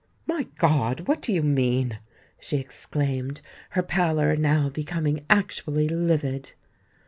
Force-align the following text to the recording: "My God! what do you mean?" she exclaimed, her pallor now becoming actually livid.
"My 0.25 0.47
God! 0.57 1.01
what 1.07 1.21
do 1.21 1.31
you 1.31 1.43
mean?" 1.43 1.99
she 2.39 2.57
exclaimed, 2.57 3.39
her 3.77 3.83
pallor 3.83 4.35
now 4.35 4.67
becoming 4.67 5.23
actually 5.29 5.87
livid. 5.87 6.53